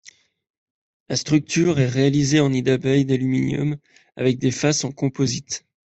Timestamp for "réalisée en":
1.85-2.49